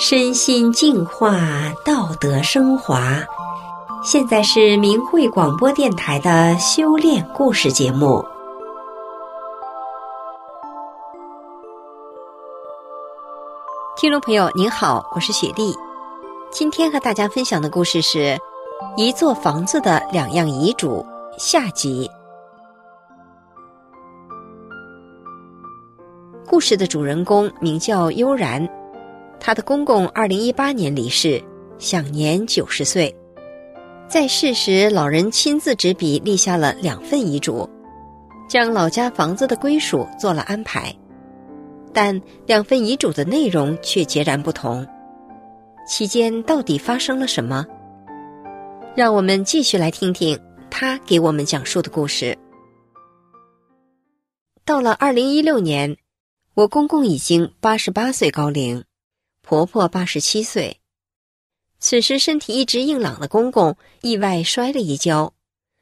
[0.00, 1.40] 身心净化，
[1.84, 3.18] 道德升华。
[4.04, 8.24] 现在是明慧广播电台的修炼故事节目。
[13.96, 15.74] 听众朋友，您好，我是雪莉。
[16.52, 18.18] 今天和大家分享的故事是
[18.96, 21.04] 《一座房子的两样遗嘱》
[21.38, 22.08] 下集。
[26.46, 28.77] 故事的主人公名叫悠然。
[29.40, 31.42] 他的公公二零一八年离世，
[31.78, 33.14] 享年九十岁。
[34.08, 37.68] 在世时，老人亲自执笔立下了两份遗嘱，
[38.48, 40.94] 将老家房子的归属做了安排。
[41.92, 44.86] 但两份遗嘱的内容却截然不同，
[45.86, 47.66] 期间到底发生了什么？
[48.94, 50.38] 让我们继续来听听
[50.70, 52.36] 他给我们讲述的故事。
[54.64, 55.96] 到了二零一六年，
[56.54, 58.84] 我公公已经八十八岁高龄。
[59.48, 60.78] 婆婆八十七岁，
[61.78, 65.32] 此时身体一直硬朗的公公意外摔了一跤，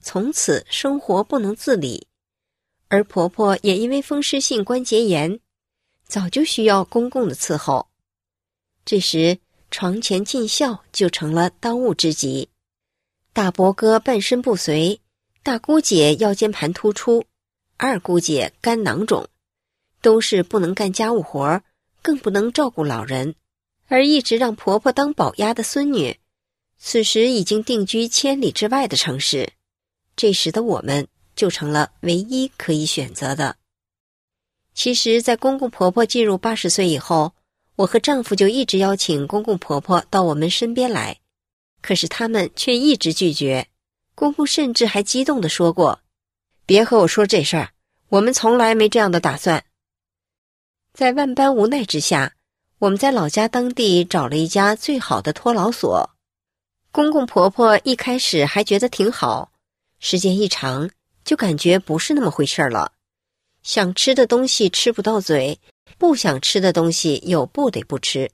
[0.00, 2.06] 从此生活不能自理，
[2.88, 5.40] 而婆婆也因为风湿性关节炎，
[6.06, 7.90] 早就需要公公的伺候。
[8.86, 9.38] 这时
[9.70, 12.48] 床前尽孝就成了当务之急。
[13.34, 15.00] 大伯哥半身不遂，
[15.42, 17.26] 大姑姐腰间盘突出，
[17.76, 19.28] 二姑姐肝囊肿，
[20.00, 21.62] 都是不能干家务活
[22.00, 23.34] 更不能照顾老人。
[23.90, 26.16] 而一直让婆婆当保丫的孙女，
[26.78, 29.52] 此时已经定居千里之外的城市。
[30.14, 33.56] 这时的我们就成了唯一可以选择的。
[34.74, 37.34] 其实，在公公婆婆进入八十岁以后，
[37.74, 41.18] 我和丈夫就一直邀请公公婆婆到我们身边来，
[41.82, 43.66] 可是他们却一直拒绝。
[44.14, 46.00] 公公甚至还激动地说过
[46.64, 47.70] ：“别和我说这事儿，
[48.08, 49.64] 我们从来没这样的打算。”
[50.94, 52.36] 在万般无奈之下。
[52.80, 56.08] 我们在老家当地找了一家最好的托老所，
[56.90, 59.52] 公公婆婆一开始还觉得挺好，
[59.98, 60.88] 时间一长
[61.22, 62.92] 就感觉不是那么回事了。
[63.62, 65.60] 想吃的东西吃不到嘴，
[65.98, 68.30] 不想吃的东西又不得不吃。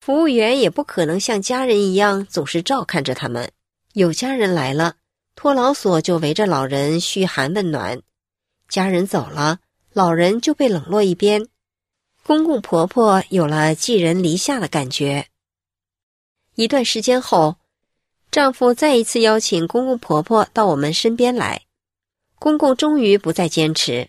[0.00, 3.50] 服务员也不可能像家人一样总是照看着他们。
[3.94, 4.94] 有家人来了，
[5.34, 7.98] 托老所就围着老人嘘寒问暖；
[8.68, 9.58] 家人走了，
[9.92, 11.48] 老人就被冷落一边。
[12.28, 15.28] 公公婆婆有了寄人篱下的感觉。
[16.56, 17.56] 一段时间后，
[18.30, 21.62] 丈夫再一次邀请公公婆婆到我们身边来，
[22.38, 24.08] 公公终于不再坚持，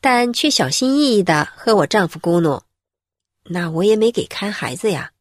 [0.00, 2.62] 但却小心翼翼的和我丈夫咕哝
[3.44, 5.12] ：“那我也没给看孩子呀。”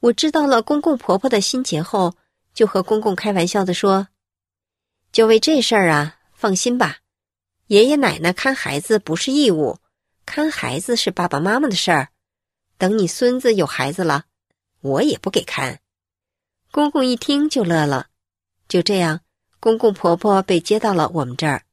[0.00, 2.16] 我知道了公公婆婆的心结后，
[2.52, 4.08] 就和公公开玩笑的说
[5.12, 6.98] ：“就为这事儿啊，放心吧，
[7.68, 9.78] 爷爷奶奶看孩子不是义务。”
[10.34, 12.08] 看孩子是爸爸妈妈的事儿，
[12.78, 14.24] 等你孙子有孩子了，
[14.80, 15.80] 我也不给看。
[16.70, 18.06] 公公一听就乐了，
[18.66, 19.20] 就这样，
[19.60, 21.64] 公公婆婆被接到了我们这儿。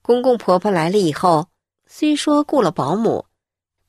[0.00, 1.50] 公公婆婆来了以后，
[1.86, 3.26] 虽说雇了保姆，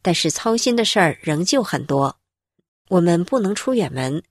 [0.01, 2.17] 但是操心的事儿仍旧很多。
[2.89, 4.21] 我们不能出远门，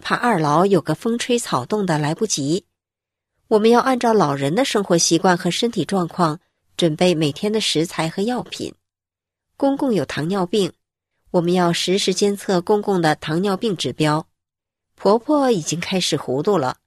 [0.00, 2.64] 怕二老有个风吹草动的来不及。
[3.48, 6.40] 我们要按照老人的生活习惯和身体状况，
[6.78, 8.74] 准备每天的食材和药品。
[9.56, 10.72] 公公有糖尿病，
[11.30, 14.26] 我们要实时监测公公的糖尿病指标。
[14.96, 16.78] 婆婆已经开始糊涂了，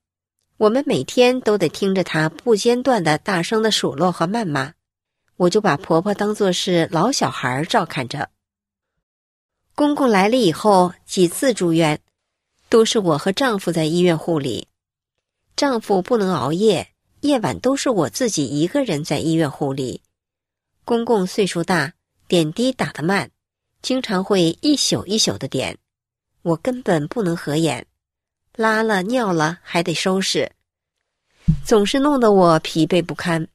[0.58, 4.74] 我们每天都得听着她不间断的大声的数落和谩骂。
[5.38, 8.30] 我就把婆婆当作是老小孩照看着。
[9.74, 12.02] 公公来了以后，几次住院，
[12.68, 14.68] 都是我和丈夫在医院护理。
[15.56, 16.90] 丈夫不能熬夜，
[17.22, 20.02] 夜晚都是我自己一个人在医院护理。
[20.84, 21.94] 公公岁数大。
[22.28, 23.32] 点滴打得慢，
[23.82, 25.78] 经常会一宿一宿的点，
[26.42, 27.86] 我根本不能合眼，
[28.56, 30.52] 拉了尿了还得收拾，
[31.66, 33.48] 总是弄得我疲惫不堪。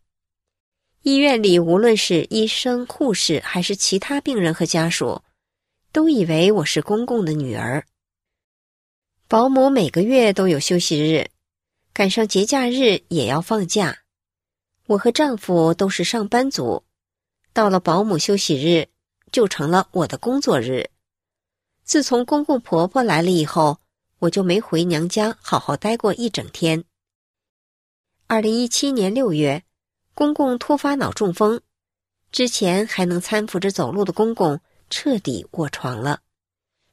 [1.03, 5.21] 医院里无论是医生、护士还是其他病人和家属，
[5.93, 7.85] 都以为我是公公的女儿。
[9.29, 11.29] 保姆每个月都有休息日，
[11.93, 13.99] 赶上节假日也要放假。
[14.87, 16.85] 我和丈夫都是上班族。
[17.53, 18.89] 到了保姆休息日，
[19.31, 20.91] 就成了我的工作日。
[21.85, 23.79] 自从公公婆婆来了以后，
[24.21, 26.85] 我就没回娘家好好待过一整天。
[28.27, 29.65] 二零一七年六月，
[30.15, 31.61] 公公突发脑中风，
[32.31, 34.59] 之前还能搀扶着走路的公公
[34.89, 36.21] 彻底卧床了，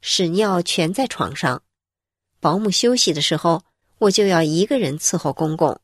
[0.02, 1.62] 屎尿全在床上。
[2.42, 3.64] 保姆休息的时候，
[4.00, 5.80] 我就要一个人伺候公公，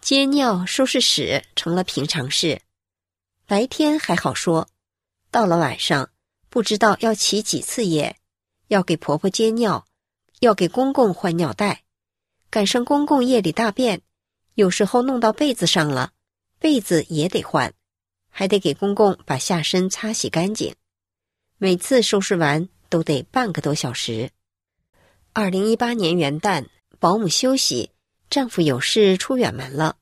[0.00, 2.60] 接尿、收拾屎成了平常事。
[3.48, 4.68] 白天还好说，
[5.30, 6.10] 到了晚上，
[6.50, 8.18] 不知道要起几次夜，
[8.66, 9.86] 要给婆婆接尿，
[10.40, 11.82] 要给公公换尿袋，
[12.50, 14.02] 赶上公公夜里大便，
[14.52, 16.12] 有时候弄到被子上了，
[16.58, 17.72] 被子也得换，
[18.28, 20.74] 还得给公公把下身擦洗干净。
[21.56, 24.30] 每次收拾完都得半个多小时。
[25.32, 26.66] 二零一八年元旦，
[26.98, 27.92] 保姆休息，
[28.28, 29.96] 丈夫有事出远门了，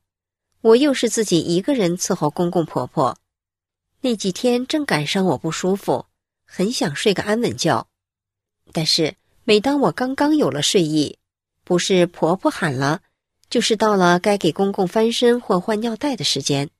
[0.62, 3.16] 我又是自己一个人伺候公公婆婆。
[4.06, 6.06] 那几天正赶上我不舒服，
[6.44, 7.88] 很想睡个安稳觉。
[8.72, 11.18] 但是每当我刚刚有了睡意，
[11.64, 13.00] 不是婆婆喊了，
[13.50, 16.70] 就是到了该给公公翻身或换尿袋的时间。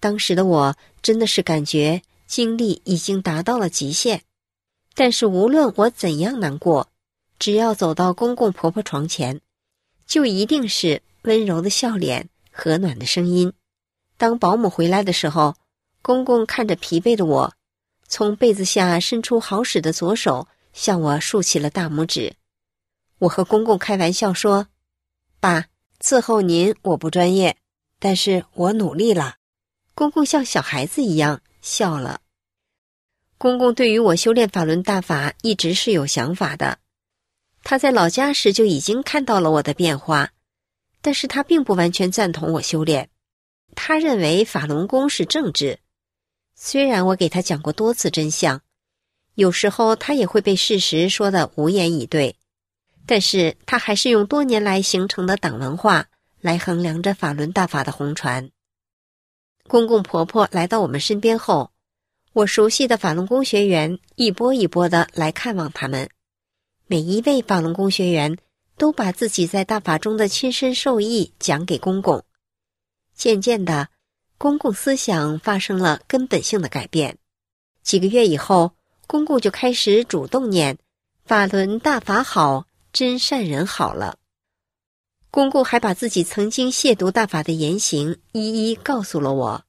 [0.00, 4.22] 当时的我真的是感觉精力已经达到了极限。
[4.92, 6.88] 但是无论我怎样难过，
[7.38, 9.40] 只要走到公公婆婆床前，
[10.04, 13.52] 就一定是温柔的笑脸、和暖的声音。
[14.16, 15.54] 当保姆回来的时候。
[16.06, 17.52] 公公看着疲惫的我，
[18.06, 22.36] 从被子下伸出好使的左手，向我竖起了大拇指。
[23.18, 24.68] 我和公公开玩笑说
[25.40, 25.66] ：“爸，
[26.00, 27.56] 伺候您我不专业，
[27.98, 29.34] 但是我努力了。”
[29.96, 32.20] 公公像小孩子一样笑了。
[33.36, 36.78] 公公对于我修炼法轮大法一直是有想法的，
[37.64, 40.30] 他在老家时就已经看到了我的变化，
[41.02, 43.10] 但是他并不完全赞同我修炼，
[43.74, 45.80] 他认为法轮功是政治。
[46.58, 48.62] 虽然我给他讲过多次真相，
[49.34, 52.34] 有时候他也会被事实说的无言以对，
[53.04, 56.06] 但是他还是用多年来形成的党文化
[56.40, 58.50] 来衡量着法轮大法的红传。
[59.68, 61.70] 公公婆婆来到我们身边后，
[62.32, 66.08] 我熟悉的法轮功学员一波一波的来看望他们，
[66.86, 68.34] 每一位法轮功学员
[68.78, 72.24] 都把自己在大法中的亲身受益讲给公公，
[73.14, 73.90] 渐渐的。
[74.38, 77.18] 公共思想发生了根本性的改变。
[77.82, 78.72] 几个月以后，
[79.06, 80.78] 公公就开始主动念
[81.24, 84.18] “法轮大法好，真善人好了”。
[85.30, 89.64] 公公还把自己曾经亵渎大法的言行一一告诉了我，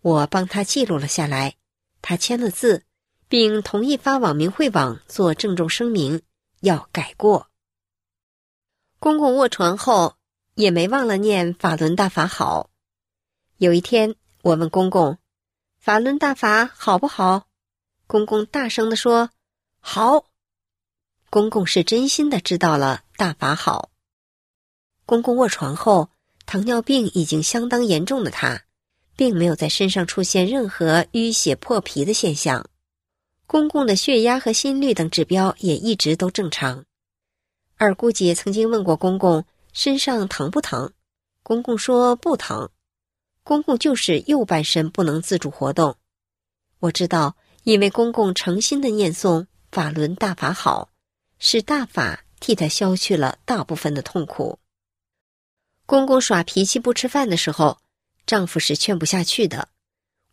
[0.00, 1.56] 我帮他记录了下来。
[2.02, 2.82] 他签了字，
[3.28, 6.20] 并同意发往明慧网做郑重声明，
[6.60, 7.48] 要改过。
[8.98, 10.16] 公公卧床后
[10.54, 12.70] 也没忘了念“法轮大法好”。
[13.58, 15.18] 有一天，我问公公
[15.78, 17.46] ：“法轮大法好不好？”
[18.08, 19.30] 公公大声地说
[19.78, 20.24] ：“好。”
[21.30, 23.90] 公公是真心的知道了大法好。
[25.06, 26.10] 公公卧床后，
[26.46, 28.64] 糖尿病已经相当严重的他，
[29.14, 32.66] 并没有在身上出现任何淤血破皮的现象。
[33.46, 36.84] 公公的血压和心率等指标也一直都正常。
[37.76, 40.92] 二姑姐曾经问过公公身上疼不疼，
[41.44, 42.70] 公公说不疼。
[43.44, 45.96] 公公就是右半身不能自主活动，
[46.78, 50.88] 我知道，因为公公诚心的念诵“法轮大法好”，
[51.38, 54.58] 是大法替他消去了大部分的痛苦。
[55.84, 57.76] 公公耍脾气不吃饭的时候，
[58.24, 59.68] 丈夫是劝不下去的，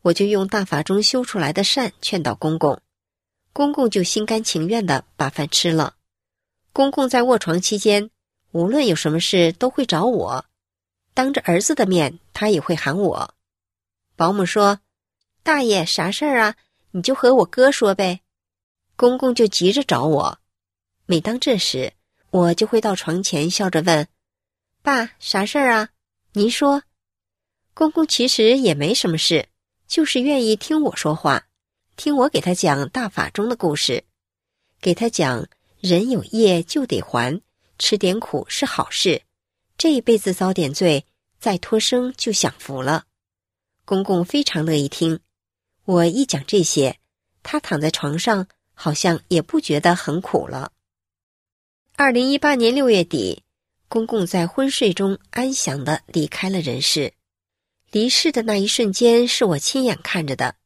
[0.04, 2.80] 我就用大法中修出来的善劝导公公，
[3.52, 5.96] 公公就心甘情愿的把饭吃了。
[6.72, 8.10] 公公在卧床期间，
[8.54, 10.46] 无论有什么事都会找我。
[11.14, 13.34] 当着儿子的面，他也会喊我。
[14.16, 14.80] 保姆说
[15.44, 16.56] ：“大爷，啥事儿啊？
[16.92, 18.22] 你就和我哥说呗。”
[18.96, 20.40] 公公就急着找我。
[21.06, 21.94] 每当这时，
[22.30, 24.08] 我就会到床前笑着问
[24.84, 25.90] ：“爸，啥事儿啊？
[26.34, 26.84] 您说。”
[27.74, 29.48] 公公其实也没什么事，
[29.88, 31.48] 就是愿意听我说话，
[31.96, 34.04] 听我给他讲大法中的故事，
[34.80, 35.48] 给他讲
[35.80, 37.42] 人有业就得还，
[37.80, 39.24] 吃点苦是好事。
[39.82, 41.08] 这一辈子遭点罪，
[41.40, 43.06] 再脱生就享福了。
[43.84, 45.22] 公公非常乐意听，
[45.86, 47.00] 我一讲这些，
[47.42, 50.72] 他躺在床上好像也不觉得很苦了。
[51.96, 53.42] 二零一八年六月底，
[53.88, 57.16] 公公在昏睡中安详的离开了人世。
[57.90, 60.58] 离世的那一瞬间是我亲眼看着的，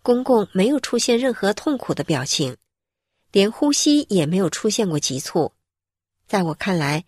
[0.00, 2.56] 公公没有出现任何痛苦的表情，
[3.30, 5.52] 连呼吸也没有出现过急促，
[6.26, 7.04] 在我看来。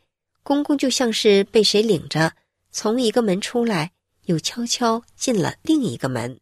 [0.46, 2.32] 公公就像是被谁领着
[2.70, 3.90] 从一个门出来，
[4.26, 6.38] 又悄悄进了另一个门，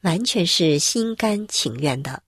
[0.00, 2.24] 完全是心甘情愿的。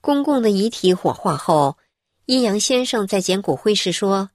[0.00, 1.76] 公公的遗体火化后，
[2.24, 4.30] 阴阳先生在捡骨灰时说：“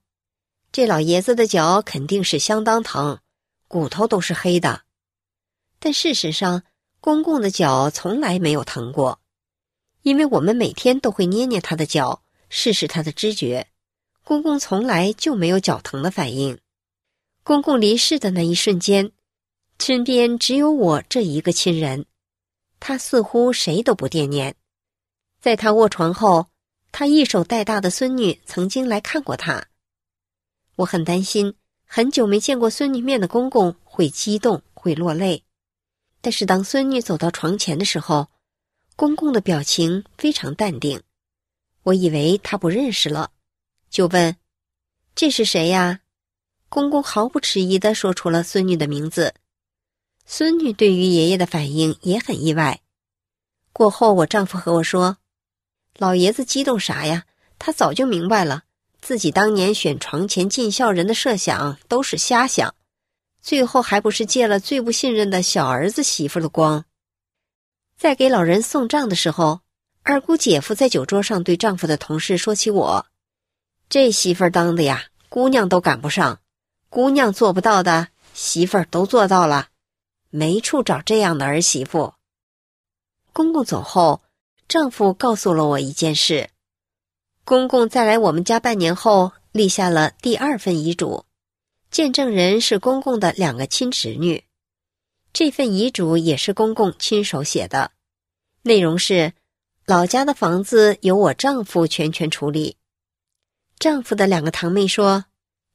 [0.72, 3.18] 这老爷子的脚肯定是相当疼，
[3.68, 4.84] 骨头都是黑的。”
[5.80, 6.62] 但事实上，
[7.02, 9.22] 公公的脚从来没有疼过，
[10.04, 13.66] 因为我们每天都会捏捏他的脚，试试他的知觉。
[14.30, 16.60] 公公从来就没有脚疼的反应。
[17.42, 19.12] 公公离世的那一瞬间，
[19.80, 22.06] 身边只有我这一个亲人，
[22.80, 24.56] 他似乎谁都不惦念。
[25.42, 26.46] 在他卧床后，
[26.92, 29.66] 他一手带大的孙女曾经来看过他。
[30.76, 35.44] 我很担心，很久没见过孙女面的公公会激动，会落泪。
[36.22, 38.30] 但是当孙女走到床前的时候，
[38.96, 41.02] 公公的表情非常淡定。
[41.82, 43.32] 我以为他不认识了，
[43.90, 44.36] 就问
[45.16, 46.02] ：“这是谁呀？”
[46.70, 49.34] 公公毫不迟疑的说出了孙女的名字。
[50.26, 52.82] 孙女对于爷爷的反应也很意外。
[53.74, 55.18] 过后，我丈夫和我说
[55.98, 57.26] ：“老爷子激动啥呀？
[57.58, 58.64] 他早就明白了，
[59.02, 62.76] 自己当年选床前尽孝人的设想都是瞎想，
[63.42, 66.86] 最后还不是借了最不信任的小儿子媳妇的光。”
[67.98, 69.62] 在给老人送葬的时候，
[70.04, 73.06] 二姑姐夫在酒桌上对丈夫的同事说起我
[73.90, 76.40] ：“这媳妇儿当的呀，姑娘都赶不上，
[76.90, 79.70] 姑娘做不到的，媳妇儿都做到了。”
[80.32, 82.14] 没处找这样的儿媳妇。
[83.34, 84.22] 公公走后，
[84.68, 86.52] 丈夫告诉了我一件事：
[87.44, 91.26] 公公在来我们家半年后，立下了第二份遗嘱，
[91.90, 94.44] 见证人是公公的两个亲侄女。
[95.34, 97.90] 这份遗嘱也是公公亲手写的，
[98.62, 99.34] 内容是：
[99.88, 102.78] 老家的房子由我丈夫全权处理。
[103.80, 105.26] 丈夫的两个堂妹说：“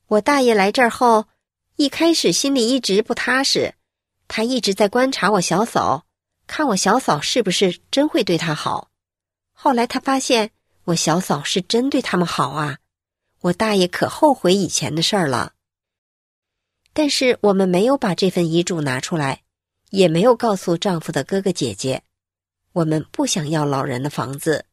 [0.07, 1.27] 我大爷来这儿后，
[1.77, 3.75] 一开始心里一直不踏实。”
[4.29, 6.07] 他一直在观察我小嫂，
[6.47, 8.91] 看我小嫂是不是真会对他好。
[9.53, 10.51] 后来他发现
[10.85, 12.79] 我小嫂是真对他们好啊，
[13.41, 15.53] 我大爷可后悔以前的事儿了。
[16.93, 19.43] 但是我们没有把这份遗嘱拿出来，
[19.91, 22.03] 也没有告诉丈夫的哥哥姐姐。
[22.73, 24.65] 我们不想要老人的房子，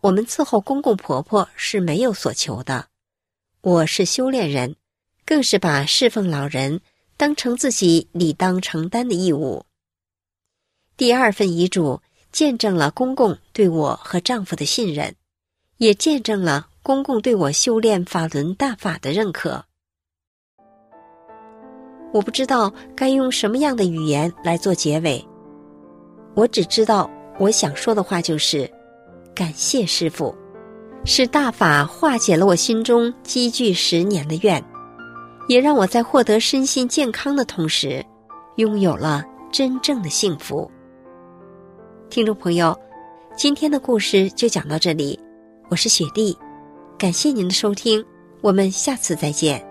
[0.00, 2.86] 我们伺候公公婆婆是没有所求的。
[3.60, 4.76] 我是修炼人，
[5.24, 6.80] 更是把侍奉老人。
[7.16, 9.66] 当成自己理当承担的义务。
[10.96, 12.00] 第二份遗嘱
[12.32, 15.14] 见证了公公对我和丈夫的信任，
[15.76, 19.62] 也见证了公公对我修炼法轮大法的认可。
[22.10, 25.22] 我不知道该用什么样的语言来做结尾，
[26.34, 28.66] 我只知道我想说的话就是：
[29.40, 30.36] 感谢师傅，
[31.06, 34.62] 是大法化解了我心中积聚十年的怨。
[35.48, 38.04] 也让我在获得身心健康的同时，
[38.56, 40.70] 拥有了真正的幸福。
[42.10, 42.78] 听众朋友，
[43.34, 45.18] 今天的故事就讲到这里，
[45.70, 46.36] 我是雪莉，
[46.98, 48.04] 感谢您的收听，
[48.42, 49.69] 我们下次再见。